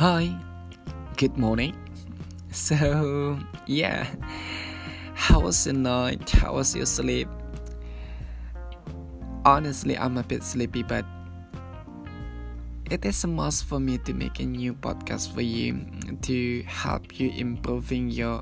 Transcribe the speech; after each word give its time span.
Hi, 0.00 0.32
good 1.18 1.36
morning. 1.36 1.76
So, 2.52 3.38
yeah, 3.66 4.08
how 5.12 5.40
was 5.40 5.66
your 5.66 5.74
night? 5.74 6.30
How 6.30 6.54
was 6.54 6.74
your 6.74 6.86
sleep? 6.86 7.28
Honestly, 9.44 9.98
I'm 9.98 10.16
a 10.16 10.22
bit 10.22 10.42
sleepy, 10.42 10.84
but 10.84 11.04
it 12.90 13.04
is 13.04 13.24
a 13.24 13.26
must 13.26 13.66
for 13.66 13.78
me 13.78 13.98
to 14.08 14.14
make 14.14 14.40
a 14.40 14.46
new 14.46 14.72
podcast 14.72 15.34
for 15.34 15.42
you 15.42 15.84
to 16.22 16.62
help 16.62 17.20
you 17.20 17.28
improving 17.36 18.08
your 18.08 18.40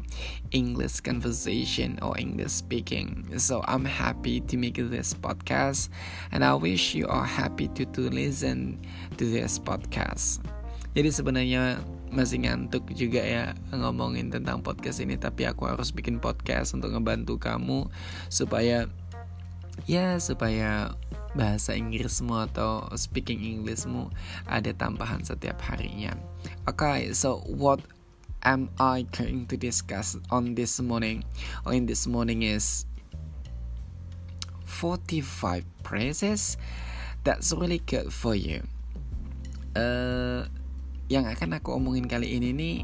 English 0.52 1.00
conversation 1.00 1.98
or 2.02 2.16
English 2.16 2.52
speaking. 2.52 3.36
So 3.36 3.64
I'm 3.66 3.84
happy 3.84 4.42
to 4.42 4.56
make 4.56 4.76
this 4.76 5.12
podcast 5.12 5.88
and 6.30 6.44
I 6.44 6.54
wish 6.54 6.94
you 6.94 7.08
are 7.08 7.26
happy 7.26 7.66
to, 7.74 7.84
to 7.84 8.02
listen 8.02 8.78
to 9.16 9.28
this 9.28 9.58
podcast. 9.58 10.38
Jadi 10.96 11.10
sebenarnya 11.12 11.82
masih 12.08 12.40
ngantuk 12.48 12.88
juga 12.96 13.20
ya 13.20 13.52
ngomongin 13.68 14.32
tentang 14.32 14.64
podcast 14.64 15.04
ini 15.04 15.20
tapi 15.20 15.44
aku 15.44 15.68
harus 15.68 15.92
bikin 15.92 16.16
podcast 16.16 16.72
untuk 16.72 16.96
ngebantu 16.96 17.36
kamu 17.36 17.84
supaya 18.32 18.88
ya 19.84 20.16
supaya 20.16 20.96
bahasa 21.36 21.76
Inggrismu 21.76 22.34
atau 22.48 22.88
speaking 22.96 23.44
Englishmu 23.44 24.08
ada 24.48 24.72
tambahan 24.72 25.22
setiap 25.22 25.60
harinya. 25.68 26.16
Okay, 26.64 27.12
so 27.12 27.44
what 27.46 27.84
am 28.42 28.72
I 28.80 29.04
going 29.12 29.46
to 29.52 29.56
discuss 29.60 30.16
on 30.32 30.56
this 30.56 30.80
morning 30.80 31.22
or 31.68 31.76
in 31.76 31.86
this 31.86 32.08
morning 32.08 32.42
is 32.42 32.88
45 34.64 35.64
phrases 35.84 36.56
that's 37.22 37.52
really 37.52 37.82
good 37.84 38.10
for 38.10 38.34
you. 38.34 38.64
Uh, 39.76 40.48
yang 41.08 41.24
akan 41.24 41.60
aku 41.60 41.76
omongin 41.76 42.04
kali 42.04 42.36
ini 42.36 42.52
nih 42.52 42.76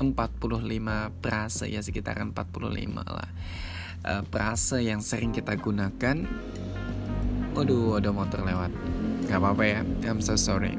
45 0.00 1.22
frase 1.22 1.68
ya 1.68 1.80
sekitaran 1.84 2.32
45 2.32 2.72
lah. 3.04 3.30
Uh, 4.02 4.22
frase 4.28 4.82
yang 4.82 4.98
sering 4.98 5.30
kita 5.30 5.54
gunakan 5.54 6.26
Waduh, 7.52 8.00
ada 8.00 8.08
motor 8.08 8.40
lewat. 8.48 8.72
Gak 9.28 9.36
apa-apa 9.36 9.64
ya, 9.68 9.80
I'm 10.08 10.24
so 10.24 10.40
sorry. 10.40 10.72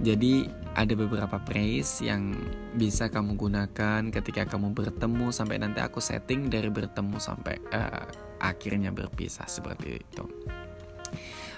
Jadi 0.00 0.48
ada 0.72 0.92
beberapa 0.96 1.36
phrase 1.44 2.00
yang 2.00 2.32
bisa 2.80 3.12
kamu 3.12 3.36
gunakan 3.36 4.08
ketika 4.08 4.48
kamu 4.48 4.72
bertemu 4.72 5.28
sampai 5.36 5.60
nanti 5.60 5.84
aku 5.84 6.00
setting 6.00 6.48
dari 6.48 6.72
bertemu 6.72 7.20
sampai 7.20 7.60
uh, 7.76 8.08
akhirnya 8.40 8.88
berpisah 8.88 9.44
seperti 9.44 10.00
itu. 10.00 10.24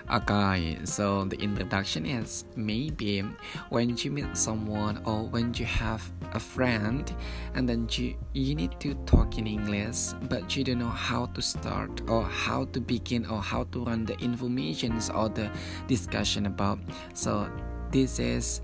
Okay, 0.08 0.80
so 0.88 1.28
the 1.28 1.36
introduction 1.36 2.08
is 2.08 2.48
maybe 2.56 3.20
when 3.68 3.92
you 3.92 4.10
meet 4.10 4.32
someone 4.32 5.04
or 5.04 5.28
when 5.28 5.52
you 5.52 5.66
have 5.68 6.00
a 6.32 6.40
friend 6.40 7.12
and 7.52 7.68
then 7.68 7.86
you, 7.92 8.16
you 8.32 8.54
need 8.54 8.72
to 8.80 8.94
talk 9.04 9.36
in 9.36 9.46
English 9.46 10.16
but 10.32 10.56
you 10.56 10.64
don't 10.64 10.78
know 10.78 10.88
how 10.88 11.26
to 11.36 11.42
start 11.42 12.00
or 12.08 12.24
how 12.24 12.64
to 12.72 12.80
begin 12.80 13.26
or 13.26 13.42
how 13.42 13.64
to 13.64 13.84
run 13.84 14.06
the 14.06 14.16
informations 14.24 15.10
or 15.10 15.28
the 15.28 15.52
discussion 15.88 16.46
about. 16.46 16.80
So 17.12 17.52
this 17.92 18.18
is 18.18 18.62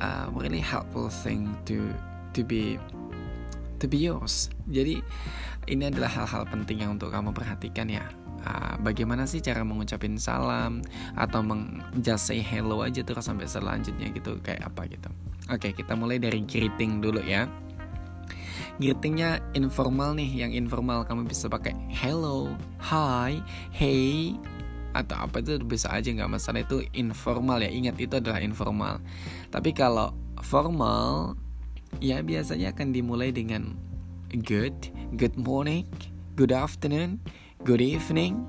a 0.00 0.30
really 0.30 0.62
helpful 0.62 1.08
thing 1.08 1.58
to 1.66 1.90
to 2.38 2.46
be 2.46 2.78
to 3.82 3.90
be 3.90 3.98
yours. 3.98 4.46
Jadi 4.70 5.02
ini 5.66 5.90
adalah 5.90 6.06
hal-hal 6.06 6.46
penting 6.46 6.86
yang 6.86 6.94
untuk 6.94 7.10
kamu 7.10 7.34
perhatikan 7.34 7.90
ya 7.90 8.06
uh, 8.46 8.78
bagaimana 8.78 9.26
sih 9.26 9.42
cara 9.42 9.66
mengucapin 9.66 10.14
salam 10.16 10.80
atau 11.18 11.42
meng 11.42 11.82
just 11.98 12.30
say 12.30 12.38
hello 12.38 12.86
aja 12.86 13.02
terus 13.02 13.26
sampai 13.26 13.50
selanjutnya 13.50 14.14
gitu 14.14 14.38
kayak 14.40 14.62
apa 14.70 14.86
gitu. 14.86 15.10
Oke, 15.50 15.74
kita 15.74 15.98
mulai 15.98 16.22
dari 16.22 16.42
greeting 16.46 17.02
dulu 17.02 17.22
ya. 17.22 17.50
Greetingnya 18.76 19.40
informal 19.56 20.12
nih, 20.12 20.46
yang 20.46 20.52
informal 20.52 21.06
kamu 21.08 21.24
bisa 21.24 21.48
pakai 21.48 21.72
hello, 21.96 22.52
hi, 22.76 23.40
hey, 23.72 24.36
atau 24.92 25.16
apa 25.16 25.40
itu 25.40 25.56
bisa 25.64 25.88
aja 25.88 26.08
nggak 26.12 26.28
masalah 26.28 26.60
itu 26.60 26.84
informal 26.92 27.60
ya. 27.60 27.72
Ingat 27.72 27.96
itu 27.96 28.14
adalah 28.20 28.40
informal. 28.44 29.00
Tapi 29.48 29.72
kalau 29.72 30.12
formal, 30.44 31.40
ya 32.04 32.20
biasanya 32.20 32.76
akan 32.76 32.92
dimulai 32.92 33.32
dengan 33.32 33.76
good, 34.44 34.76
good 35.16 35.36
morning, 35.40 35.88
good 36.36 36.52
afternoon, 36.52 37.16
good 37.66 37.82
evening. 37.82 38.46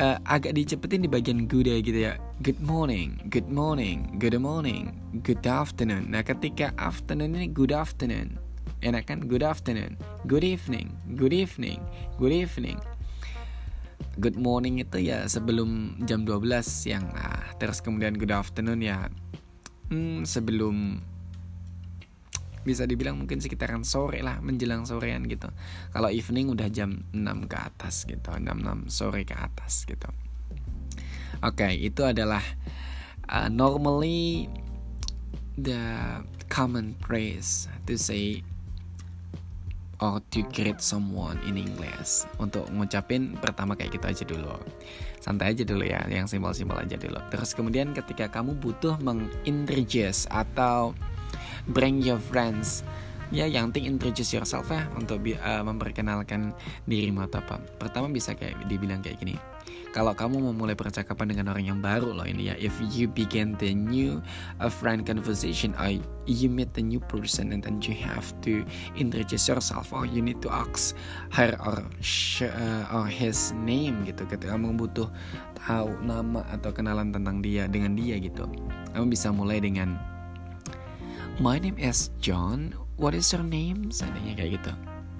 Uh, 0.00 0.16
agak 0.24 0.56
dicepetin 0.56 1.04
di 1.04 1.10
bagian 1.12 1.44
good 1.44 1.68
ya 1.68 1.76
gitu 1.84 2.08
ya. 2.08 2.16
Good 2.40 2.56
morning 2.64 3.20
good 3.28 3.52
morning 3.52 4.16
good 4.16 4.32
morning 4.40 4.96
good 5.20 5.44
afternoon. 5.44 6.08
Nah 6.08 6.24
ketika 6.24 6.72
afternoon 6.80 7.36
ini 7.36 7.52
good 7.52 7.68
afternoon. 7.68 8.40
Enak 8.80 9.12
kan? 9.12 9.28
Good 9.28 9.44
afternoon 9.44 10.00
good 10.24 10.40
evening 10.40 10.96
good 11.20 11.36
evening 11.36 11.84
good 12.16 12.32
evening. 12.32 12.80
Good 14.16 14.40
morning 14.40 14.80
itu 14.80 15.04
ya 15.04 15.28
sebelum 15.28 16.00
jam 16.08 16.24
12 16.24 16.64
siang. 16.64 17.12
Lah 17.12 17.44
terus 17.60 17.84
kemudian 17.84 18.16
good 18.16 18.32
afternoon 18.32 18.80
ya. 18.80 19.12
Hmm, 19.92 20.24
sebelum 20.24 21.04
bisa 22.60 22.84
dibilang 22.84 23.16
mungkin 23.16 23.40
sekitaran 23.40 23.82
sore 23.82 24.20
lah 24.20 24.38
menjelang 24.44 24.84
sorean 24.84 25.24
gitu. 25.26 25.48
Kalau 25.92 26.12
evening 26.12 26.52
udah 26.52 26.68
jam 26.68 27.04
6 27.12 27.50
ke 27.50 27.56
atas 27.56 28.04
gitu 28.04 28.28
6 28.28 28.44
6 28.44 28.88
sore 28.92 29.24
ke 29.24 29.36
atas 29.36 29.88
gitu. 29.88 30.08
Oke 31.40 31.64
okay, 31.64 31.72
itu 31.80 32.04
adalah 32.04 32.44
uh, 33.32 33.48
normally 33.48 34.50
the 35.56 35.80
common 36.52 36.92
phrase 37.00 37.70
to 37.88 37.96
say 37.96 38.44
or 40.00 40.18
to 40.32 40.40
greet 40.50 40.80
someone 40.80 41.36
in 41.44 41.60
English. 41.60 42.24
Untuk 42.40 42.66
ngucapin 42.72 43.36
pertama 43.36 43.76
kayak 43.76 44.00
gitu 44.00 44.06
aja 44.08 44.24
dulu. 44.24 44.56
Santai 45.20 45.52
aja 45.52 45.62
dulu 45.62 45.84
ya 45.84 46.00
yang 46.08 46.24
simpel-simpel 46.24 46.80
aja 46.80 46.96
dulu. 46.96 47.20
Terus 47.28 47.52
kemudian 47.52 47.92
ketika 47.92 48.32
kamu 48.32 48.56
butuh 48.58 48.96
mengintroduce 49.04 50.24
atau 50.32 50.96
bring 51.70 52.00
your 52.00 52.18
friends. 52.18 52.82
Ya 53.30 53.46
yang 53.46 53.70
penting 53.70 53.94
introduce 53.94 54.34
yourself 54.34 54.74
ya 54.74 54.90
untuk 54.98 55.22
uh, 55.22 55.62
memperkenalkan 55.62 56.50
dirimu 56.90 57.30
atau 57.30 57.38
apa. 57.38 57.62
Pertama 57.78 58.10
bisa 58.10 58.34
kayak 58.34 58.66
dibilang 58.66 58.98
kayak 59.06 59.22
gini. 59.22 59.38
Kalau 59.90 60.14
kamu 60.14 60.54
memulai 60.54 60.78
percakapan 60.78 61.34
dengan 61.34 61.50
orang 61.50 61.66
yang 61.66 61.82
baru 61.82 62.14
loh 62.14 62.22
ini 62.22 62.46
ya 62.46 62.54
if 62.62 62.70
you 62.94 63.10
begin 63.10 63.58
the 63.58 63.74
new 63.74 64.22
a 64.62 64.70
friend 64.70 65.02
conversation 65.02 65.74
or 65.82 65.98
you 66.30 66.46
meet 66.46 66.70
the 66.78 66.82
new 66.82 67.02
person 67.10 67.50
and 67.50 67.66
then 67.66 67.82
you 67.82 67.90
have 67.90 68.30
to 68.38 68.62
introduce 68.94 69.50
yourself 69.50 69.90
or 69.90 70.06
you 70.06 70.22
need 70.22 70.38
to 70.38 70.46
ask 70.46 70.94
her 71.34 71.58
or 71.58 71.82
she, 71.98 72.46
uh, 72.46 72.86
or 72.94 73.10
his 73.10 73.50
name 73.66 74.06
gitu 74.06 74.22
ketika 74.30 74.54
kamu 74.54 74.78
butuh 74.78 75.10
tahu 75.58 75.90
nama 76.06 76.46
atau 76.54 76.70
kenalan 76.70 77.10
tentang 77.10 77.42
dia 77.42 77.66
dengan 77.66 77.98
dia 77.98 78.14
gitu. 78.22 78.46
Kamu 78.94 79.10
bisa 79.10 79.34
mulai 79.34 79.58
dengan 79.58 80.09
My 81.40 81.56
name 81.56 81.80
is 81.80 82.12
John. 82.20 82.76
What 83.00 83.16
is 83.16 83.32
your 83.32 83.40
name? 83.40 83.88
Seandainya 83.88 84.36
kayak 84.36 84.60
gitu. 84.60 84.72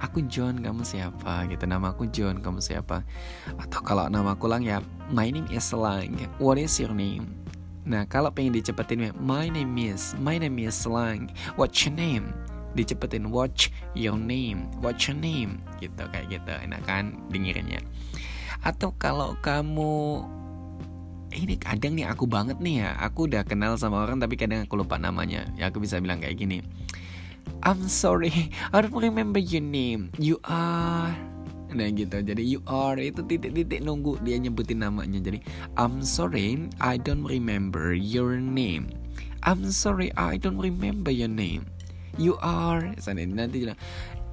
Aku 0.05 0.21
John, 0.29 0.61
kamu 0.61 0.85
siapa? 0.85 1.49
Gitu. 1.49 1.65
Nama 1.65 1.97
aku 1.97 2.13
John, 2.13 2.45
kamu 2.45 2.61
siapa? 2.61 3.09
Atau 3.57 3.81
kalau 3.81 4.05
nama 4.13 4.37
aku 4.37 4.45
Lang 4.45 4.61
ya, 4.61 4.85
My 5.09 5.33
name 5.33 5.49
is 5.49 5.73
Lang. 5.73 6.21
What 6.37 6.61
is 6.61 6.77
your 6.77 6.93
name? 6.93 7.41
Nah, 7.89 8.05
kalau 8.05 8.29
pengen 8.29 8.53
dicepetin 8.53 9.17
My 9.17 9.49
name 9.49 9.73
is, 9.81 10.13
My 10.21 10.37
name 10.37 10.61
is 10.61 10.85
Lang. 10.85 11.33
What's 11.57 11.89
your 11.89 11.97
name? 11.97 12.37
Dicepetin, 12.77 13.33
Watch 13.33 13.73
your 13.97 14.21
name? 14.21 14.69
What's 14.85 15.09
your 15.09 15.17
name? 15.17 15.65
Gitu, 15.81 16.05
kayak 16.05 16.29
gitu. 16.29 16.53
Enak 16.53 16.85
kan 16.85 17.17
dengerinnya. 17.33 17.81
Atau 18.61 18.93
kalau 19.01 19.41
kamu 19.41 20.21
ini 21.31 21.55
kadang 21.57 21.95
nih 21.95 22.11
aku 22.11 22.27
banget 22.27 22.59
nih 22.59 22.87
ya 22.87 22.91
aku 22.99 23.31
udah 23.31 23.47
kenal 23.47 23.79
sama 23.79 24.03
orang 24.03 24.19
tapi 24.19 24.35
kadang 24.35 24.67
aku 24.67 24.79
lupa 24.79 24.99
namanya. 24.99 25.47
Ya 25.55 25.71
aku 25.71 25.83
bisa 25.83 26.03
bilang 26.03 26.19
kayak 26.19 26.37
gini 26.39 26.61
I'm 27.61 27.87
sorry 27.87 28.53
I 28.73 28.81
don't 28.81 28.97
remember 28.97 29.39
your 29.41 29.65
name. 29.65 30.11
You 30.17 30.41
are. 30.49 31.13
Nah 31.71 31.89
gitu. 31.93 32.25
Jadi 32.25 32.43
you 32.43 32.65
are. 32.67 32.97
Itu 32.99 33.23
titik-titik 33.23 33.85
nunggu 33.85 34.19
dia 34.25 34.41
nyebutin 34.41 34.81
namanya. 34.83 35.21
Jadi 35.21 35.45
I'm 35.77 36.01
sorry 36.01 36.67
I 36.81 36.97
don't 36.97 37.23
remember 37.27 37.93
your 37.93 38.41
name. 38.41 38.91
I'm 39.45 39.69
sorry 39.73 40.13
I 40.17 40.37
don't 40.41 40.61
remember 40.61 41.13
your 41.13 41.31
name. 41.31 41.69
You 42.17 42.41
are. 42.41 42.97
Nanti 42.97 43.69
bilang 43.69 43.79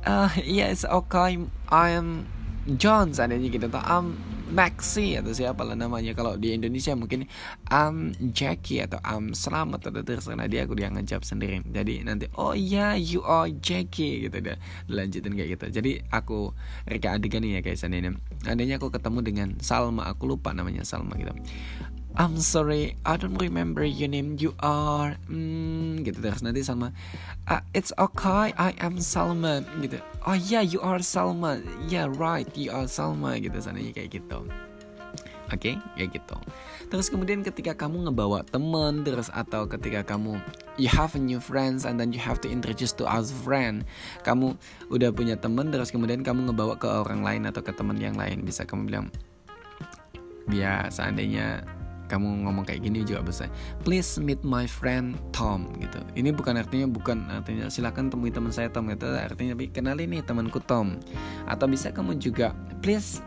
uh, 0.07 0.31
Yes 0.39 0.87
okay 0.87 1.43
I 1.67 1.93
am 1.93 2.25
John 2.75 3.15
Seandainya 3.15 3.47
gitu 3.47 3.71
Atau 3.71 3.79
I'm 3.79 4.07
Maxi 4.47 5.19
atau 5.19 5.35
siapa 5.35 5.59
lah 5.67 5.75
namanya. 5.75 6.15
Kalau 6.15 6.39
di 6.39 6.55
Indonesia 6.55 6.95
mungkin 6.95 7.27
Am 7.67 8.15
Jackie 8.31 8.79
atau 8.79 8.95
Am 9.03 9.35
Selamat 9.35 9.91
atau 9.91 9.99
terserah 9.99 10.47
dia 10.47 10.63
aku 10.63 10.79
dia 10.79 10.87
ngejawab 10.87 11.27
sendiri. 11.27 11.59
Jadi 11.67 12.07
nanti 12.07 12.31
oh 12.39 12.55
ya 12.55 12.91
yeah, 12.91 12.93
you 12.95 13.19
are 13.27 13.51
Jackie 13.51 14.23
gitu 14.23 14.39
deh 14.39 14.55
lanjutin 14.87 15.35
kayak 15.35 15.59
gitu. 15.59 15.65
Jadi 15.79 15.91
aku 16.07 16.55
reka 16.87 17.19
adegan 17.19 17.43
ya 17.43 17.59
guys 17.59 17.83
ini. 17.83 18.15
Adanya 18.47 18.79
aku 18.79 18.87
ketemu 18.87 19.19
dengan 19.19 19.49
Salma. 19.59 20.07
Aku 20.07 20.31
lupa 20.31 20.55
namanya 20.55 20.87
Salma 20.87 21.19
gitu 21.19 21.35
I'm 22.17 22.41
sorry, 22.41 22.97
I 23.05 23.13
don't 23.13 23.37
remember 23.37 23.85
your 23.85 24.09
name. 24.09 24.41
You 24.41 24.57
are, 24.57 25.21
hmm, 25.29 26.01
gitu 26.01 26.17
terus 26.17 26.41
nanti 26.41 26.65
sama, 26.65 26.89
uh, 27.45 27.61
it's 27.77 27.93
okay, 27.93 28.57
I 28.57 28.73
am 28.81 28.97
Salma, 28.97 29.61
gitu. 29.85 30.01
Oh 30.25 30.33
yeah, 30.33 30.65
you 30.65 30.81
are 30.81 30.97
Salma. 30.97 31.61
Yeah 31.85 32.09
right, 32.09 32.49
you 32.57 32.73
are 32.73 32.89
Salma, 32.89 33.37
gitu 33.37 33.61
sananya 33.61 33.93
kayak 33.93 34.17
gitu. 34.17 34.49
Oke, 35.53 35.53
okay? 35.53 35.75
kayak 35.93 36.17
gitu. 36.17 36.37
Terus 36.89 37.13
kemudian 37.13 37.45
ketika 37.45 37.77
kamu 37.77 38.09
ngebawa 38.09 38.41
temen 38.49 39.05
terus 39.05 39.29
atau 39.29 39.69
ketika 39.69 40.17
kamu 40.17 40.41
you 40.81 40.89
have 40.89 41.13
a 41.13 41.21
new 41.21 41.37
friends 41.37 41.85
and 41.85 42.01
then 42.01 42.09
you 42.09 42.19
have 42.19 42.41
to 42.41 42.49
introduce 42.49 42.97
to 42.97 43.05
us 43.05 43.29
friend. 43.45 43.85
Kamu 44.25 44.57
udah 44.89 45.13
punya 45.13 45.37
temen 45.37 45.69
terus 45.69 45.93
kemudian 45.93 46.25
kamu 46.25 46.49
ngebawa 46.49 46.81
ke 46.81 46.89
orang 46.89 47.21
lain 47.21 47.45
atau 47.45 47.61
ke 47.61 47.69
temen 47.77 48.01
yang 48.01 48.17
lain 48.17 48.41
bisa 48.41 48.65
kamu 48.65 48.89
bilang 48.89 49.07
biar 50.47 50.87
seandainya 50.87 51.76
kamu 52.07 52.47
ngomong 52.47 52.63
kayak 52.63 52.87
gini 52.87 53.03
juga 53.03 53.21
bisa. 53.23 53.45
Please 53.83 54.17
meet 54.17 54.41
my 54.41 54.65
friend 54.65 55.19
Tom 55.35 55.71
gitu. 55.77 55.99
Ini 56.15 56.31
bukan 56.31 56.57
artinya 56.57 56.87
bukan 56.87 57.27
artinya 57.27 57.67
silakan 57.67 58.07
temui 58.07 58.31
teman 58.31 58.49
saya 58.49 58.71
Tom 58.71 58.87
itu 58.89 59.05
artinya 59.05 59.53
tapi 59.53 59.67
kenali 59.69 60.07
nih 60.07 60.23
temanku 60.23 60.63
Tom. 60.63 60.97
Atau 61.45 61.67
bisa 61.67 61.91
kamu 61.91 62.17
juga 62.17 62.55
please 62.81 63.19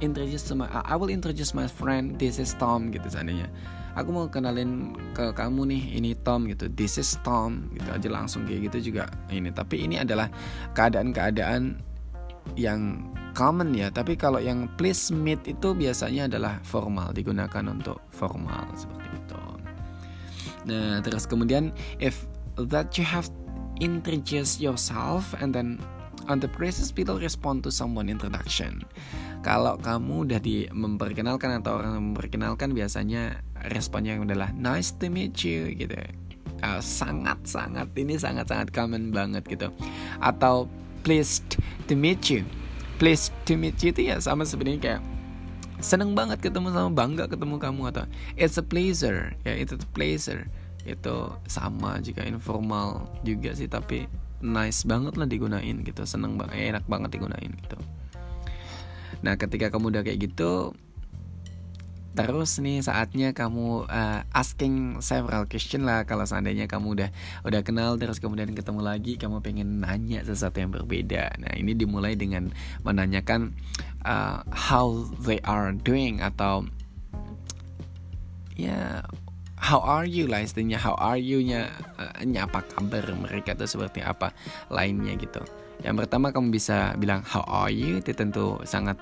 introduce 0.00 0.46
my 0.54 0.68
I 0.70 0.94
will 0.94 1.12
introduce 1.12 1.52
my 1.56 1.66
friend 1.68 2.16
this 2.16 2.38
is 2.38 2.54
Tom 2.56 2.94
gitu 2.94 3.10
seandainya. 3.10 3.50
Aku 3.96 4.12
mau 4.12 4.28
kenalin 4.28 4.92
ke 5.16 5.32
kamu 5.32 5.72
nih 5.72 5.82
ini 5.96 6.10
Tom 6.20 6.44
gitu. 6.44 6.68
This 6.68 7.00
is 7.00 7.16
Tom 7.24 7.72
gitu 7.72 7.88
aja 7.88 8.08
langsung 8.12 8.44
kayak 8.44 8.68
gitu 8.72 8.92
juga 8.92 9.08
ini. 9.32 9.48
Tapi 9.48 9.88
ini 9.88 9.96
adalah 9.96 10.28
keadaan-keadaan 10.76 11.80
yang 12.54 13.10
common 13.36 13.76
ya 13.76 13.92
tapi 13.92 14.16
kalau 14.16 14.40
yang 14.40 14.64
please 14.80 15.12
meet 15.12 15.42
itu 15.44 15.76
biasanya 15.76 16.30
adalah 16.30 16.56
formal 16.64 17.12
digunakan 17.12 17.64
untuk 17.68 18.00
formal 18.08 18.64
seperti 18.78 19.08
itu. 19.12 19.44
Nah 20.70 21.04
terus 21.04 21.28
kemudian 21.28 21.74
if 22.00 22.24
that 22.56 22.96
you 22.96 23.04
have 23.04 23.28
introduce 23.76 24.56
yourself 24.56 25.36
and 25.36 25.52
then 25.52 25.76
on 26.32 26.40
the 26.40 26.48
process 26.48 26.88
people 26.88 27.20
respond 27.20 27.60
to 27.60 27.70
someone 27.70 28.08
introduction. 28.08 28.82
Kalau 29.44 29.78
kamu 29.78 30.26
udah 30.26 30.40
di 30.42 30.66
memperkenalkan 30.72 31.62
atau 31.62 31.78
orang 31.78 32.12
memperkenalkan 32.12 32.74
biasanya 32.74 33.44
responnya 33.70 34.18
adalah 34.18 34.50
nice 34.56 34.90
to 34.96 35.06
meet 35.06 35.36
you 35.44 35.70
gitu. 35.76 35.94
Uh, 36.64 36.80
sangat 36.80 37.36
sangat 37.44 37.92
ini 38.00 38.16
sangat 38.16 38.48
sangat 38.48 38.72
common 38.72 39.12
banget 39.12 39.44
gitu. 39.46 39.68
Atau 40.18 40.66
pleased 41.06 41.62
to 41.86 41.94
meet 41.94 42.26
you. 42.26 42.42
Pleased 42.98 43.30
to 43.46 43.54
meet 43.54 43.78
you 43.86 43.94
itu 43.94 44.10
ya 44.10 44.18
sama 44.18 44.42
sebenarnya 44.42 44.80
kayak 44.82 45.02
seneng 45.78 46.18
banget 46.18 46.42
ketemu 46.42 46.74
sama 46.74 46.90
bangga 46.90 47.30
ketemu 47.30 47.62
kamu 47.62 47.94
atau 47.94 48.04
it's 48.34 48.58
a 48.58 48.64
pleasure. 48.66 49.30
Ya 49.46 49.54
itu 49.54 49.78
pleasure. 49.94 50.50
Itu 50.82 51.30
sama 51.46 52.02
jika 52.02 52.26
informal 52.26 53.06
juga 53.22 53.54
sih 53.54 53.70
tapi 53.70 54.10
nice 54.42 54.82
banget 54.82 55.14
lah 55.14 55.30
digunain 55.30 55.86
gitu 55.86 56.02
seneng 56.02 56.34
banget 56.34 56.74
enak 56.74 56.84
banget 56.90 57.14
digunain 57.14 57.54
gitu. 57.54 57.78
Nah, 59.24 59.38
ketika 59.38 59.72
kamu 59.72 59.96
udah 59.96 60.02
kayak 60.04 60.28
gitu, 60.28 60.76
terus 62.16 62.56
nih 62.58 62.80
saatnya 62.80 63.36
kamu 63.36 63.84
uh, 63.84 64.20
asking 64.32 65.04
several 65.04 65.44
question 65.44 65.84
lah. 65.84 66.08
Kalau 66.08 66.24
seandainya 66.24 66.64
kamu 66.64 66.96
udah 66.96 67.10
udah 67.44 67.60
kenal 67.60 68.00
terus 68.00 68.16
kemudian 68.16 68.50
ketemu 68.56 68.80
lagi 68.80 69.20
kamu 69.20 69.44
pengen 69.44 69.84
nanya 69.84 70.24
sesuatu 70.24 70.56
yang 70.58 70.72
berbeda. 70.72 71.36
Nah 71.36 71.52
ini 71.52 71.76
dimulai 71.76 72.16
dengan 72.16 72.50
menanyakan 72.80 73.52
uh, 74.08 74.40
how 74.48 75.04
they 75.20 75.36
are 75.44 75.76
doing 75.76 76.24
atau 76.24 76.64
ya 78.56 79.04
how 79.60 79.84
are 79.84 80.08
you 80.08 80.24
lah 80.24 80.40
istilahnya. 80.40 80.80
How 80.80 80.96
are 80.96 81.20
you 81.20 81.44
nya 81.44 81.68
uh, 82.00 82.24
nya 82.24 82.48
apa 82.48 82.64
kabar 82.64 83.04
mereka 83.12 83.52
tuh 83.52 83.68
seperti 83.68 84.00
apa 84.00 84.32
lainnya 84.72 85.12
gitu. 85.20 85.44
Yang 85.84 86.08
pertama 86.08 86.32
kamu 86.32 86.48
bisa 86.48 86.96
bilang 86.96 87.20
how 87.28 87.44
are 87.44 87.68
you? 87.68 88.00
Itu 88.00 88.16
tentu 88.16 88.56
sangat 88.64 88.96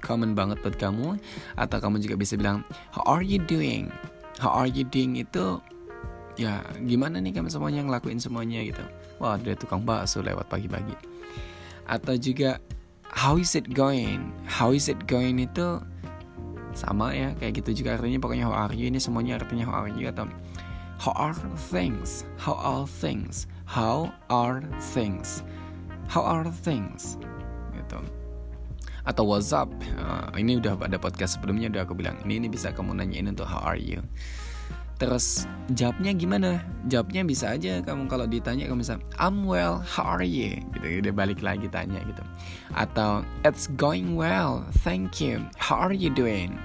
common 0.00 0.32
banget 0.34 0.58
buat 0.64 0.76
kamu. 0.80 1.20
Atau 1.54 1.78
kamu 1.78 2.00
juga 2.02 2.16
bisa 2.16 2.34
bilang 2.34 2.64
how 2.90 3.04
are 3.06 3.24
you 3.24 3.38
doing? 3.44 3.92
How 4.40 4.50
are 4.64 4.70
you 4.70 4.88
doing? 4.88 5.20
Itu 5.20 5.60
ya 6.40 6.64
gimana 6.88 7.20
nih 7.20 7.36
kamu 7.36 7.52
semuanya 7.52 7.84
ngelakuin 7.84 8.16
semuanya 8.16 8.64
gitu. 8.64 8.80
Wah 9.20 9.36
ada 9.36 9.52
tukang 9.52 9.84
bakso 9.84 10.24
lewat 10.24 10.48
pagi-pagi. 10.48 10.96
Atau 11.84 12.16
juga 12.16 12.56
how 13.12 13.36
is 13.36 13.52
it 13.52 13.68
going? 13.76 14.32
How 14.48 14.72
is 14.72 14.88
it 14.88 15.04
going? 15.04 15.40
Itu 15.44 15.84
sama 16.72 17.12
ya 17.12 17.36
kayak 17.36 17.60
gitu 17.60 17.84
juga 17.84 18.00
artinya. 18.00 18.16
Pokoknya 18.16 18.48
how 18.48 18.56
are 18.68 18.74
you? 18.74 18.88
Ini 18.88 18.96
semuanya 18.96 19.36
artinya 19.36 19.68
how 19.68 19.84
are 19.84 19.92
you? 19.92 20.08
Atau 20.08 20.30
how 20.96 21.12
are 21.16 21.36
things? 21.70 22.24
How 22.40 22.56
are 22.56 22.88
things? 22.88 23.44
How 23.68 24.10
are 24.32 24.64
things? 24.94 25.44
How 26.08 26.24
are 26.24 26.48
things? 26.48 27.20
Gitu 27.76 28.19
atau 29.04 29.24
WhatsApp. 29.28 29.70
Uh, 29.96 30.28
ini 30.36 30.58
udah 30.60 30.76
ada 30.80 30.96
podcast 30.96 31.38
sebelumnya 31.38 31.72
udah 31.72 31.82
aku 31.88 31.94
bilang 31.96 32.16
ini 32.24 32.42
ini 32.42 32.48
bisa 32.48 32.72
kamu 32.72 32.96
nanyain 32.96 33.28
untuk 33.28 33.48
how 33.48 33.62
are 33.64 33.80
you? 33.80 34.00
Terus 35.00 35.48
jawabnya 35.72 36.12
gimana? 36.12 36.60
Jawabnya 36.84 37.24
bisa 37.24 37.56
aja 37.56 37.80
kamu 37.80 38.04
kalau 38.04 38.28
ditanya 38.28 38.68
kamu 38.68 38.84
bisa 38.84 39.00
I'm 39.16 39.48
well 39.48 39.80
how 39.80 40.04
are 40.04 40.26
you? 40.26 40.60
Gitu 40.76 41.08
udah 41.08 41.14
balik 41.16 41.40
lagi 41.40 41.72
tanya 41.72 42.04
gitu. 42.04 42.20
Atau 42.76 43.24
it's 43.40 43.72
going 43.80 44.12
well 44.12 44.60
thank 44.84 45.16
you 45.16 45.40
how 45.56 45.80
are 45.80 45.96
you 45.96 46.12
doing 46.12 46.60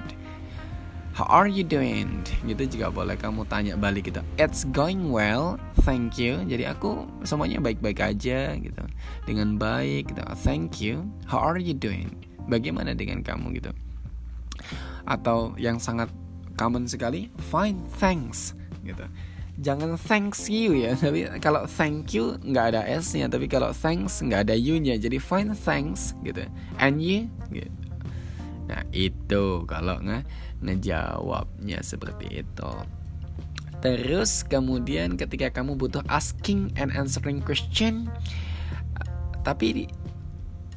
How 1.16 1.24
are 1.32 1.48
you 1.48 1.64
doing? 1.64 2.28
Gitu 2.44 2.76
juga 2.76 2.92
boleh 2.92 3.16
kamu 3.16 3.48
tanya 3.48 3.80
balik 3.80 4.12
gitu. 4.12 4.20
It's 4.36 4.68
going 4.76 5.16
well, 5.16 5.56
thank 5.88 6.20
you. 6.20 6.44
Jadi 6.44 6.68
aku 6.68 7.08
semuanya 7.24 7.64
baik-baik 7.64 8.04
aja 8.04 8.52
gitu. 8.60 8.84
Dengan 9.24 9.56
baik 9.56 10.12
gitu. 10.12 10.20
Thank 10.44 10.84
you. 10.84 11.08
How 11.24 11.40
are 11.40 11.56
you 11.56 11.72
doing? 11.72 12.20
Bagaimana 12.52 12.92
dengan 12.92 13.24
kamu 13.24 13.56
gitu? 13.64 13.72
Atau 15.08 15.56
yang 15.56 15.80
sangat 15.80 16.12
common 16.60 16.84
sekali, 16.84 17.32
fine, 17.48 17.80
thanks 17.96 18.52
gitu. 18.84 19.08
Jangan 19.64 19.96
thanks 19.96 20.52
you 20.52 20.76
ya, 20.76 20.98
tapi 21.00 21.32
kalau 21.40 21.64
thank 21.64 22.12
you 22.12 22.36
nggak 22.44 22.76
ada 22.76 22.82
s-nya, 22.92 23.32
tapi 23.32 23.48
kalau 23.48 23.72
thanks 23.72 24.20
nggak 24.20 24.52
ada 24.52 24.56
you-nya, 24.60 25.00
jadi 25.00 25.16
fine, 25.24 25.56
thanks 25.56 26.12
gitu. 26.28 26.44
And 26.76 27.00
you, 27.00 27.32
gitu. 27.56 27.85
Nah 28.66 28.82
itu 28.94 29.64
kalau 29.70 30.02
nggak 30.02 30.26
ngejawabnya 30.62 31.80
seperti 31.86 32.46
itu. 32.46 32.72
Terus 33.86 34.42
kemudian 34.42 35.14
ketika 35.14 35.62
kamu 35.62 35.78
butuh 35.78 36.02
asking 36.10 36.74
and 36.74 36.90
answering 36.96 37.38
question, 37.38 38.10
tapi 39.46 39.86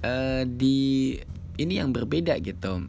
uh, 0.04 0.44
di 0.44 1.16
ini 1.56 1.80
yang 1.80 1.96
berbeda 1.96 2.36
gitu. 2.44 2.84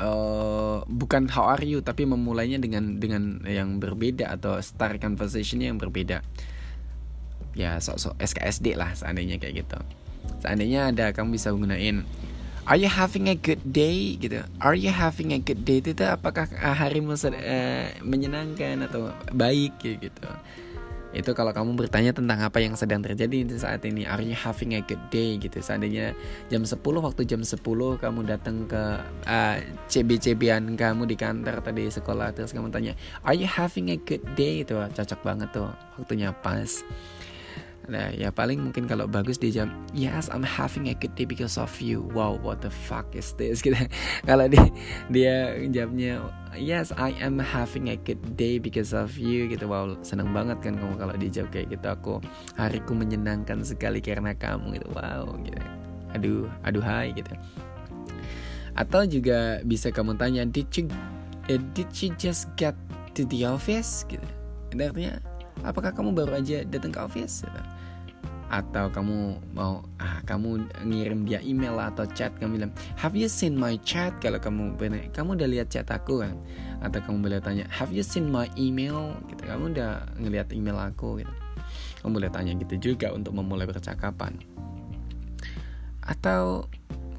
Uh, 0.00 0.80
bukan 0.88 1.28
how 1.28 1.44
are 1.44 1.60
you 1.60 1.84
tapi 1.84 2.08
memulainya 2.08 2.56
dengan 2.56 2.96
dengan 2.96 3.44
yang 3.44 3.76
berbeda 3.76 4.32
atau 4.32 4.56
start 4.62 5.02
conversationnya 5.02 5.68
yang 5.68 5.76
berbeda. 5.76 6.24
Ya 7.52 7.76
sok-sok 7.82 8.16
SKSD 8.22 8.78
lah 8.78 8.94
seandainya 8.94 9.36
kayak 9.36 9.66
gitu. 9.66 9.78
Seandainya 10.40 10.94
ada 10.94 11.12
kamu 11.12 11.36
bisa 11.36 11.52
gunain 11.52 12.06
Are 12.68 12.76
you 12.76 12.88
having 12.88 13.32
a 13.32 13.36
good 13.36 13.60
day? 13.64 14.16
Gitu? 14.20 14.44
Are 14.60 14.76
you 14.76 14.92
having 14.92 15.32
a 15.32 15.40
good 15.40 15.64
day? 15.64 15.80
Itu 15.80 15.96
apakah 16.04 16.48
harimu 16.50 17.16
uh, 17.16 17.32
menyenangkan 18.04 18.84
atau 18.88 19.12
baik 19.32 19.80
gitu? 19.80 20.28
itu 21.10 21.34
kalau 21.34 21.50
kamu 21.50 21.74
bertanya 21.74 22.14
tentang 22.14 22.38
apa 22.38 22.62
yang 22.62 22.78
sedang 22.78 23.02
terjadi 23.02 23.42
di 23.42 23.56
saat 23.58 23.82
ini 23.82 24.06
are 24.06 24.22
you 24.22 24.34
having 24.34 24.78
a 24.78 24.82
good 24.82 25.02
day? 25.10 25.34
Gitu. 25.42 25.58
Seandainya 25.58 26.14
jam 26.46 26.62
10 26.62 26.78
waktu 26.78 27.26
jam 27.26 27.42
10 27.42 27.58
kamu 27.98 28.20
datang 28.30 28.70
ke 28.70 28.82
uh, 29.26 29.56
CB-CBan 29.90 30.78
kamu 30.78 31.10
di 31.10 31.16
kantor 31.18 31.66
tadi 31.66 31.90
sekolah 31.90 32.30
terus 32.30 32.54
kamu 32.54 32.70
tanya 32.70 32.94
are 33.26 33.34
you 33.34 33.50
having 33.50 33.90
a 33.90 33.98
good 33.98 34.22
day? 34.38 34.62
Itu 34.62 34.78
cocok 34.78 35.20
banget 35.26 35.50
tuh 35.50 35.66
waktunya 35.98 36.30
pas 36.30 36.86
Nah 37.88 38.12
ya 38.12 38.28
paling 38.28 38.60
mungkin 38.60 38.84
kalau 38.84 39.08
bagus 39.08 39.40
dia 39.40 39.62
jam 39.64 39.72
Yes 39.96 40.28
I'm 40.28 40.44
having 40.44 40.92
a 40.92 40.96
good 40.98 41.16
day 41.16 41.24
because 41.24 41.56
of 41.56 41.72
you. 41.80 42.04
Wow 42.12 42.36
what 42.36 42.60
the 42.60 42.68
fuck 42.68 43.08
is 43.16 43.32
this? 43.40 43.60
Gitu. 43.64 43.78
Kalau 44.28 44.44
dia 44.50 44.68
dia 45.08 45.34
jawabnya 45.72 46.20
Yes 46.58 46.92
I 46.92 47.16
am 47.22 47.40
having 47.40 47.88
a 47.88 47.96
good 47.96 48.20
day 48.36 48.60
because 48.60 48.92
of 48.92 49.16
you. 49.16 49.48
Gitu. 49.48 49.64
Wow 49.64 49.96
seneng 50.04 50.36
banget 50.36 50.60
kan 50.60 50.76
kamu 50.76 50.94
kalau 51.00 51.14
dijawab 51.16 51.48
kayak 51.54 51.66
gitu. 51.72 51.86
Aku 51.88 52.14
hariku 52.60 52.92
menyenangkan 52.92 53.64
sekali 53.64 54.04
karena 54.04 54.36
kamu 54.36 54.76
gitu. 54.76 54.88
Wow 54.92 55.40
gitu. 55.40 55.60
Aduh 56.12 56.46
aduh 56.66 56.84
hai 56.84 57.16
gitu. 57.16 57.32
Atau 58.76 59.02
juga 59.08 59.58
bisa 59.66 59.90
kamu 59.90 60.14
tanya 60.14 60.46
Did 60.46 60.70
you, 60.78 60.84
uh, 61.50 61.60
did 61.74 61.90
you 61.98 62.14
just 62.16 62.46
get 62.54 62.76
to 63.18 63.26
the 63.26 63.48
office? 63.48 64.06
Gitu. 64.06 64.24
Itu 64.70 64.82
artinya 64.86 65.18
apakah 65.64 65.92
kamu 65.92 66.16
baru 66.16 66.40
aja 66.40 66.64
datang 66.64 66.92
ke 66.92 67.00
office? 67.00 67.44
Atau 68.50 68.90
kamu 68.90 69.38
mau 69.54 69.86
ah 70.02 70.18
kamu 70.26 70.66
ngirim 70.82 71.22
dia 71.22 71.38
email 71.46 71.78
atau 71.78 72.02
chat 72.18 72.34
kamu 72.42 72.58
bilang 72.58 72.72
have 72.98 73.14
you 73.14 73.30
seen 73.30 73.54
my 73.54 73.78
chat? 73.86 74.10
Kalau 74.18 74.42
kamu 74.42 74.74
benar 74.74 75.06
kamu 75.14 75.38
udah 75.38 75.48
lihat 75.48 75.70
chat 75.70 75.86
aku 75.86 76.26
kan? 76.26 76.34
Atau 76.82 76.98
kamu 77.06 77.30
boleh 77.30 77.38
tanya 77.38 77.64
have 77.70 77.94
you 77.94 78.02
seen 78.02 78.26
my 78.26 78.50
email? 78.58 79.14
Gitu 79.30 79.46
kamu 79.46 79.70
udah 79.78 80.02
ngelihat 80.18 80.50
email 80.50 80.82
aku? 80.82 81.22
Gitu. 81.22 81.34
Kamu 82.02 82.10
boleh 82.18 82.30
tanya 82.32 82.52
gitu 82.58 82.74
juga 82.90 83.14
untuk 83.14 83.38
memulai 83.38 83.70
percakapan. 83.70 84.34
Atau 86.02 86.66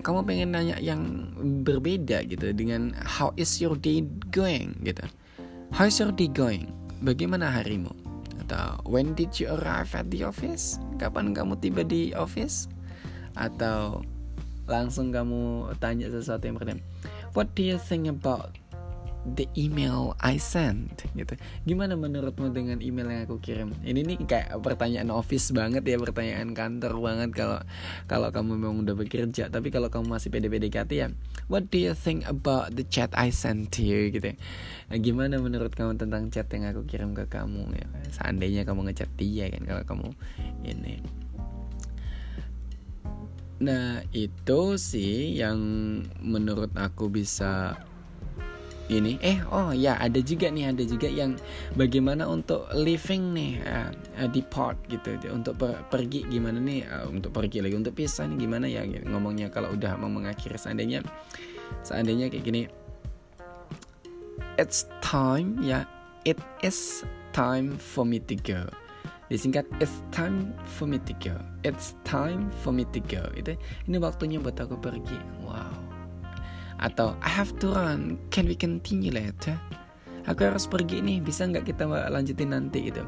kamu 0.03 0.25
pengen 0.27 0.49
nanya 0.51 0.75
yang 0.83 1.31
berbeda 1.63 2.25
gitu 2.27 2.51
dengan 2.51 2.91
how 2.99 3.31
is 3.39 3.55
your 3.63 3.79
day 3.79 4.03
going? 4.35 4.75
Gitu. 4.83 5.05
How 5.71 5.87
is 5.87 5.95
your 5.95 6.11
day 6.11 6.27
going? 6.27 6.75
Bagaimana 6.99 7.47
harimu 7.47 8.00
atau 8.51 8.83
when 8.83 9.15
did 9.15 9.31
you 9.39 9.47
arrive 9.47 9.95
at 9.95 10.11
the 10.11 10.27
office? 10.27 10.75
Kapan 10.99 11.31
kamu 11.31 11.55
tiba 11.63 11.87
di 11.87 12.11
office? 12.11 12.67
Atau 13.39 14.03
langsung 14.67 15.15
kamu 15.15 15.71
tanya 15.79 16.11
sesuatu 16.11 16.51
yang 16.51 16.59
pertama. 16.59 16.83
What 17.31 17.55
do 17.55 17.63
you 17.63 17.79
think 17.79 18.11
about 18.11 18.59
the 19.37 19.45
email 19.53 20.17
I 20.17 20.41
sent 20.41 21.05
gitu. 21.13 21.37
Gimana 21.65 21.93
menurutmu 21.93 22.49
dengan 22.49 22.81
email 22.81 23.05
yang 23.09 23.21
aku 23.29 23.37
kirim? 23.37 23.69
Ini 23.85 24.01
nih 24.01 24.17
kayak 24.25 24.57
pertanyaan 24.65 25.13
office 25.13 25.53
banget 25.53 25.85
ya, 25.85 26.01
pertanyaan 26.01 26.57
kantor 26.57 26.97
banget 26.97 27.29
kalau 27.37 27.59
kalau 28.09 28.29
kamu 28.33 28.57
memang 28.57 28.81
udah 28.81 28.95
bekerja. 28.97 29.53
Tapi 29.53 29.69
kalau 29.69 29.93
kamu 29.93 30.09
masih 30.09 30.33
pede-PDKT 30.33 30.91
ya, 30.97 31.07
what 31.47 31.69
do 31.69 31.77
you 31.77 31.93
think 31.93 32.25
about 32.25 32.73
the 32.73 32.85
chat 32.89 33.13
I 33.13 33.29
sent 33.29 33.69
to 33.77 33.85
you 33.85 34.09
gitu. 34.09 34.33
Nah, 34.89 34.97
gimana 34.97 35.37
menurut 35.37 35.71
kamu 35.77 36.01
tentang 36.01 36.33
chat 36.33 36.49
yang 36.51 36.65
aku 36.73 36.89
kirim 36.89 37.13
ke 37.13 37.29
kamu 37.29 37.77
ya? 37.77 37.87
Seandainya 38.09 38.65
kamu 38.65 38.89
ngechat 38.89 39.09
dia 39.15 39.47
kan 39.53 39.63
kalau 39.69 39.83
kamu 39.85 40.07
ini. 40.65 40.97
Nah, 43.61 44.01
itu 44.09 44.61
sih 44.81 45.37
yang 45.37 45.61
menurut 46.17 46.73
aku 46.73 47.13
bisa 47.13 47.77
ini. 48.99 49.15
Eh 49.23 49.39
oh 49.47 49.71
ya 49.71 49.95
ada 49.95 50.19
juga 50.19 50.51
nih 50.51 50.75
ada 50.75 50.83
juga 50.83 51.07
yang 51.07 51.39
bagaimana 51.79 52.27
untuk 52.27 52.67
living 52.75 53.31
nih 53.31 53.51
uh, 53.63 53.89
uh, 54.19 54.29
depart 54.29 54.75
gitu. 54.91 55.15
Untuk 55.31 55.55
per, 55.55 55.85
pergi 55.87 56.27
gimana 56.27 56.59
nih 56.59 56.83
uh, 56.89 57.07
untuk 57.07 57.31
pergi 57.31 57.63
lagi 57.63 57.75
untuk 57.77 57.95
pisah 57.95 58.27
nih 58.27 58.37
gimana 58.43 58.65
ya? 58.67 58.83
Gitu. 58.83 59.07
ngomongnya 59.07 59.47
kalau 59.53 59.71
udah 59.71 59.95
mau 59.95 60.11
mengakhiri 60.11 60.57
seandainya 60.57 61.05
seandainya 61.85 62.27
kayak 62.27 62.43
gini. 62.43 62.61
It's 64.59 64.89
time 64.99 65.61
ya. 65.63 65.87
It 66.21 66.37
is 66.61 67.01
time 67.33 67.79
for 67.79 68.05
me 68.05 68.21
to 68.29 68.35
go. 68.37 68.69
Disingkat 69.31 69.63
it's 69.79 70.03
time 70.11 70.51
for 70.77 70.85
me 70.85 70.99
to 71.07 71.13
go. 71.17 71.39
It's 71.63 71.95
time 72.03 72.51
for 72.61 72.75
me 72.75 72.83
to 72.91 72.99
go. 72.99 73.31
Itu 73.33 73.55
ini 73.87 73.97
waktunya 73.97 74.37
buat 74.43 74.59
aku 74.59 74.75
pergi. 74.77 75.17
Wow 75.41 75.90
atau 76.81 77.13
I 77.21 77.29
have 77.29 77.53
to 77.61 77.71
run, 77.71 78.17
can 78.33 78.49
we 78.49 78.57
continue 78.57 79.13
later? 79.13 79.55
Aku 80.29 80.45
harus 80.45 80.69
pergi 80.69 81.01
nih, 81.01 81.17
bisa 81.17 81.49
nggak 81.49 81.73
kita 81.73 81.89
lanjutin 81.89 82.53
nanti 82.53 82.93
gitu. 82.93 83.01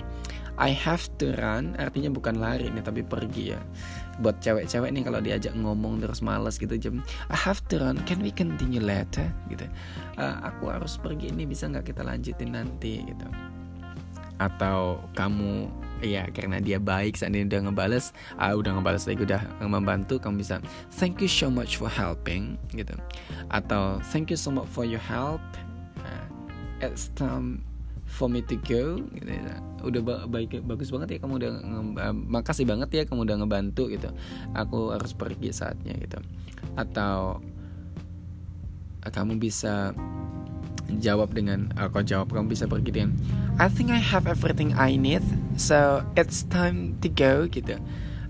I 0.53 0.69
have 0.69 1.09
to 1.17 1.33
run 1.33 1.73
artinya 1.81 2.13
bukan 2.13 2.37
lari 2.37 2.69
nih 2.69 2.85
tapi 2.85 3.01
pergi 3.01 3.57
ya. 3.57 3.61
Buat 4.21 4.41
cewek-cewek 4.45 4.93
nih 4.93 5.01
kalau 5.01 5.17
diajak 5.21 5.53
ngomong 5.57 5.97
terus 5.97 6.21
males 6.21 6.61
gitu 6.61 6.77
jam 6.77 7.01
I 7.33 7.37
have 7.37 7.61
to 7.73 7.81
run, 7.81 7.97
can 8.05 8.21
we 8.21 8.29
continue 8.29 8.81
later 8.81 9.25
gitu. 9.49 9.65
Uh, 10.17 10.37
aku 10.45 10.69
harus 10.69 11.01
pergi 11.01 11.33
nih, 11.33 11.49
bisa 11.49 11.65
nggak 11.69 11.89
kita 11.93 12.05
lanjutin 12.05 12.53
nanti 12.53 13.01
gitu. 13.01 13.25
Atau 14.37 15.01
kamu 15.17 15.69
ya 16.03 16.27
karena 16.29 16.59
dia 16.59 16.77
baik 16.77 17.15
saat 17.15 17.31
ini 17.31 17.47
udah 17.47 17.71
ngebales 17.71 18.11
ah 18.35 18.51
udah 18.53 18.75
ngebales 18.75 19.07
lagi 19.07 19.23
udah 19.23 19.41
membantu 19.63 20.19
kamu 20.19 20.43
bisa 20.43 20.59
thank 20.99 21.23
you 21.23 21.31
so 21.31 21.47
much 21.47 21.79
for 21.79 21.87
helping 21.87 22.59
gitu. 22.75 22.93
Atau 23.49 24.03
thank 24.11 24.27
you 24.29 24.37
so 24.37 24.51
much 24.51 24.67
for 24.69 24.83
your 24.83 25.01
help 25.01 25.41
uh, 26.03 26.27
it's 26.83 27.09
time 27.15 27.63
for 28.05 28.29
me 28.29 28.45
to 28.45 28.59
go 28.61 29.01
gitu 29.17 29.31
ya. 29.31 29.57
udah 29.83 30.29
baik 30.29 30.63
bagus 30.63 30.93
banget 30.93 31.17
ya 31.17 31.19
kamu 31.23 31.33
udah 31.43 31.51
uh, 31.97 32.15
makasih 32.15 32.63
banget 32.63 32.89
ya 32.93 33.03
kamu 33.07 33.25
udah 33.25 33.35
ngebantu 33.43 33.89
gitu. 33.89 34.11
Aku 34.53 34.91
harus 34.91 35.15
pergi 35.15 35.55
saatnya 35.55 35.95
gitu. 35.97 36.19
Atau 36.75 37.39
uh, 39.01 39.11
kamu 39.11 39.39
bisa 39.39 39.95
jawab 40.99 41.33
dengan 41.33 41.71
aku 41.77 42.03
jawab 42.05 42.33
kamu 42.33 42.53
bisa 42.53 42.65
pergi 42.69 42.91
dengan 42.93 43.11
I 43.61 43.69
think 43.69 43.93
I 43.93 44.01
have 44.01 44.25
everything 44.25 44.73
I 44.73 44.97
need 44.97 45.23
so 45.55 46.01
it's 46.17 46.45
time 46.49 46.97
to 47.05 47.09
go 47.09 47.45
gitu. 47.47 47.77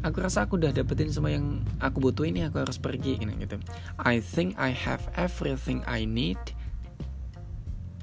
Aku 0.04 0.20
rasa 0.20 0.44
aku 0.44 0.60
udah 0.60 0.76
dapetin 0.76 1.08
semua 1.16 1.32
yang 1.32 1.64
aku 1.80 2.04
butuh 2.04 2.28
ini 2.28 2.44
aku 2.44 2.60
harus 2.60 2.76
pergi 2.76 3.16
gitu. 3.24 3.56
I 4.04 4.20
think 4.20 4.60
I 4.60 4.76
have 4.76 5.08
everything 5.16 5.80
I 5.88 6.04
need 6.04 6.40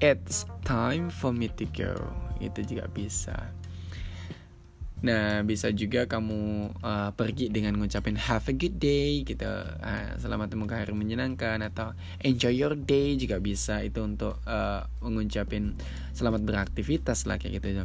it's 0.01 0.49
time 0.65 1.13
for 1.13 1.31
me 1.31 1.53
to 1.61 1.69
go 1.69 1.93
itu 2.41 2.65
juga 2.65 2.89
bisa 2.89 3.37
Nah, 5.01 5.41
bisa 5.49 5.73
juga 5.73 6.05
kamu 6.05 6.73
uh, 6.85 7.11
pergi 7.17 7.49
dengan 7.49 7.81
ngucapin 7.81 8.21
have 8.21 8.45
a 8.53 8.55
good 8.55 8.77
day 8.77 9.25
gitu. 9.25 9.49
Uh, 9.81 10.13
selamat 10.21 10.53
menemukan 10.53 10.85
hari 10.85 10.93
menyenangkan 10.93 11.65
atau 11.65 11.97
enjoy 12.21 12.53
your 12.53 12.77
day 12.77 13.17
juga 13.17 13.41
bisa 13.41 13.81
itu 13.81 14.05
untuk 14.05 14.37
uh, 14.45 14.85
mengucapin 15.01 15.73
selamat 16.13 16.45
beraktivitas 16.45 17.25
lah 17.25 17.41
kayak 17.41 17.65
gitu 17.65 17.81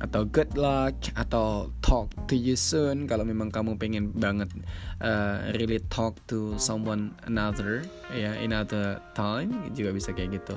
atau 0.00 0.24
good 0.24 0.48
luck 0.56 0.96
atau 1.12 1.68
talk 1.84 2.08
to 2.24 2.34
you 2.34 2.56
soon. 2.56 3.04
Kalau 3.04 3.22
memang 3.22 3.52
kamu 3.52 3.76
pengen 3.76 4.10
banget 4.16 4.48
uh, 5.04 5.52
really 5.60 5.78
talk 5.92 6.16
to 6.24 6.56
someone 6.56 7.12
another 7.28 7.84
ya 8.10 8.32
yeah, 8.32 8.34
another 8.40 8.98
time 9.12 9.52
juga 9.76 9.92
bisa 9.92 10.16
kayak 10.16 10.40
gitu. 10.40 10.56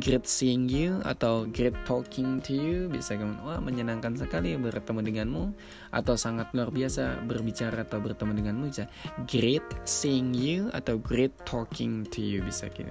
Great 0.00 0.24
seeing 0.24 0.66
you 0.72 1.04
atau 1.04 1.44
great 1.52 1.76
talking 1.84 2.40
to 2.40 2.56
you 2.56 2.88
bisa 2.88 3.14
kamu 3.14 3.36
wah 3.44 3.60
menyenangkan 3.60 4.16
sekali 4.16 4.56
bertemu 4.56 5.00
denganmu 5.04 5.44
atau 5.92 6.16
sangat 6.16 6.48
luar 6.56 6.72
biasa 6.72 7.24
berbicara 7.28 7.84
atau 7.84 8.00
bertemu 8.00 8.32
denganmu 8.44 8.64
bisa. 8.72 8.88
Great 9.28 9.64
seeing 9.84 10.32
you 10.32 10.72
atau 10.72 10.96
great 10.96 11.32
talking 11.44 12.08
to 12.08 12.24
you 12.24 12.40
bisa 12.40 12.72
gitu. 12.72 12.90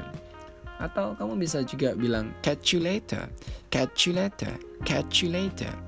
Atau 0.77 1.17
kamu 1.17 1.41
bisa 1.41 1.65
juga 1.65 1.97
bilang 1.97 2.29
catch 2.45 2.77
you 2.77 2.81
later, 2.85 3.25
catch 3.73 4.05
you 4.05 4.13
later, 4.13 4.53
catch 4.85 5.25
you 5.25 5.33
later. 5.33 5.86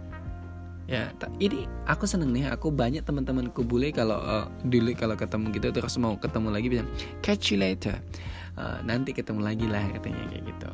Ya, 0.90 1.14
ini 1.38 1.70
aku 1.86 2.10
seneng 2.10 2.34
nih. 2.34 2.50
Aku 2.50 2.74
banyak 2.74 3.06
teman-temanku 3.06 3.62
bule 3.62 3.94
kalau 3.94 4.18
uh, 4.18 4.50
dulu 4.66 4.98
kalau 4.98 5.14
ketemu 5.14 5.54
gitu 5.54 5.70
terus 5.70 5.94
mau 6.02 6.18
ketemu 6.18 6.50
lagi 6.50 6.68
bilang 6.68 6.90
catch 7.22 7.54
you 7.54 7.62
later. 7.62 7.94
Uh, 8.58 8.82
nanti 8.82 9.14
ketemu 9.14 9.46
lagi 9.46 9.70
lah 9.70 9.86
katanya 9.94 10.26
kayak 10.34 10.50
gitu. 10.50 10.72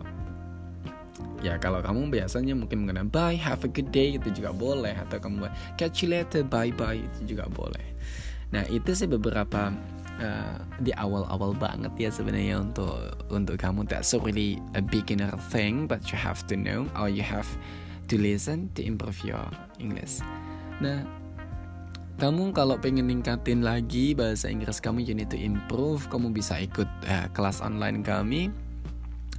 Ya 1.43 1.59
kalau 1.59 1.83
kamu 1.83 2.15
biasanya 2.15 2.55
mungkin 2.55 2.87
mengenai 2.87 3.11
bye, 3.11 3.35
have 3.35 3.67
a 3.67 3.69
good 3.69 3.91
day 3.91 4.15
itu 4.15 4.31
juga 4.31 4.55
boleh 4.55 4.95
atau 4.95 5.19
kamu 5.19 5.51
catch 5.75 6.07
you 6.07 6.15
later, 6.15 6.47
bye 6.47 6.71
bye 6.71 6.95
itu 6.95 7.35
juga 7.35 7.51
boleh. 7.51 7.83
Nah 8.55 8.63
itu 8.71 8.95
sih 8.95 9.11
beberapa 9.11 9.75
uh, 10.23 10.57
di 10.79 10.95
awal-awal 10.95 11.51
banget 11.59 11.91
ya 11.99 12.09
sebenarnya 12.09 12.63
untuk 12.63 13.19
untuk 13.27 13.59
kamu 13.59 13.83
that's 13.83 14.15
really 14.15 14.63
a 14.79 14.81
beginner 14.81 15.35
thing 15.51 15.91
but 15.91 15.99
you 16.07 16.15
have 16.15 16.39
to 16.47 16.55
know 16.55 16.87
or 16.95 17.11
you 17.11 17.21
have 17.21 17.47
to 18.07 18.15
listen 18.17 18.69
to 18.77 18.81
improve 18.85 19.17
your 19.25 19.45
English. 19.81 20.21
Nah, 20.81 21.05
kamu 22.15 22.55
kalau 22.55 22.79
pengen 22.79 23.11
ningkatin 23.11 23.59
lagi 23.63 24.15
bahasa 24.15 24.47
Inggris 24.47 24.79
kamu, 24.79 25.03
you 25.03 25.15
need 25.17 25.27
to 25.27 25.39
improve. 25.39 26.07
Kamu 26.07 26.31
bisa 26.31 26.55
ikut 26.63 26.87
uh, 26.87 27.27
kelas 27.35 27.59
online 27.59 27.99
kami 28.05 28.49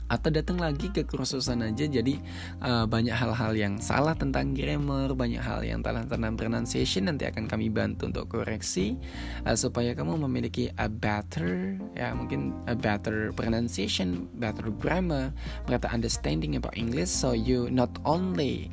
atau 0.06 0.30
datang 0.30 0.58
lagi 0.58 0.90
ke 0.94 1.02
kursusan 1.02 1.66
aja 1.66 1.86
jadi 1.86 2.14
uh, 2.62 2.86
banyak 2.86 3.14
hal-hal 3.14 3.52
yang 3.58 3.74
salah 3.82 4.14
tentang 4.14 4.54
grammar 4.54 5.12
banyak 5.12 5.42
hal 5.42 5.66
yang 5.66 5.82
salah 5.82 6.06
tentang 6.06 6.38
pronunciation 6.38 7.10
nanti 7.10 7.26
akan 7.26 7.50
kami 7.50 7.70
bantu 7.70 8.06
untuk 8.10 8.30
koreksi 8.30 8.94
uh, 9.42 9.58
supaya 9.58 9.92
kamu 9.98 10.22
memiliki 10.26 10.70
a 10.78 10.86
better 10.86 11.74
ya 11.98 12.14
mungkin 12.14 12.54
a 12.70 12.74
better 12.78 13.34
pronunciation 13.34 14.30
better 14.38 14.70
grammar 14.70 15.34
better 15.66 15.90
understanding 15.90 16.54
about 16.54 16.74
English 16.78 17.10
so 17.10 17.34
you 17.34 17.66
not 17.70 17.90
only 18.06 18.70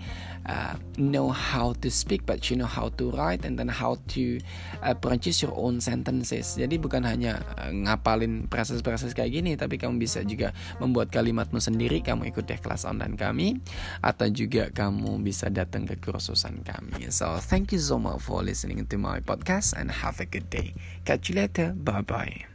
uh, 0.48 0.76
know 1.00 1.32
how 1.32 1.74
to 1.80 1.88
speak 1.90 2.26
but 2.26 2.50
you 2.50 2.56
know 2.56 2.68
how 2.68 2.90
to 3.00 3.12
write 3.16 3.46
and 3.46 3.56
then 3.56 3.68
how 3.68 3.98
to 4.08 4.40
uh, 4.84 4.94
produce 4.96 5.42
your 5.44 5.56
own 5.56 5.80
sentences. 5.80 6.56
Jadi 6.56 6.80
bukan 6.80 7.04
hanya 7.08 7.40
uh, 7.60 7.72
ngapalin 7.72 8.48
proses-proses 8.48 9.16
kayak 9.16 9.32
gini 9.34 9.52
tapi 9.56 9.80
kamu 9.80 10.00
bisa 10.00 10.24
juga 10.24 10.52
membuat 10.80 11.12
kalimatmu 11.24 11.64
sendiri 11.64 12.04
kamu 12.04 12.36
ikut 12.36 12.44
deh 12.44 12.60
kelas 12.60 12.84
online 12.84 13.16
kami 13.16 13.64
atau 14.04 14.28
juga 14.28 14.68
kamu 14.76 15.24
bisa 15.24 15.48
datang 15.48 15.88
ke 15.88 15.96
kursusan 15.96 16.68
kami. 16.68 17.08
So 17.16 17.40
thank 17.40 17.72
you 17.72 17.80
so 17.80 17.96
much 17.96 18.20
for 18.28 18.44
listening 18.44 18.84
to 18.92 19.00
my 19.00 19.24
podcast 19.24 19.72
and 19.80 19.88
have 20.04 20.20
a 20.20 20.28
good 20.28 20.52
day. 20.52 20.76
Catch 21.08 21.32
you 21.32 21.40
later. 21.40 21.72
Bye 21.72 22.04
bye 22.04 22.53